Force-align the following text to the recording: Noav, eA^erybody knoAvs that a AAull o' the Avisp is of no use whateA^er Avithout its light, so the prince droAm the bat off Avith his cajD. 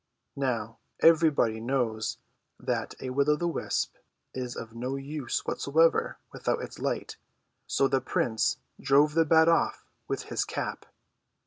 Noav, 0.35 0.77
eA^erybody 1.03 1.61
knoAvs 1.61 2.17
that 2.59 2.95
a 2.95 3.09
AAull 3.09 3.27
o' 3.27 3.35
the 3.35 3.47
Avisp 3.47 3.89
is 4.33 4.55
of 4.55 4.73
no 4.73 4.95
use 4.95 5.43
whateA^er 5.43 6.15
Avithout 6.33 6.63
its 6.63 6.79
light, 6.79 7.17
so 7.67 7.87
the 7.87 8.01
prince 8.01 8.57
droAm 8.81 9.13
the 9.13 9.25
bat 9.25 9.47
off 9.47 9.85
Avith 10.09 10.21
his 10.23 10.43
cajD. 10.43 10.85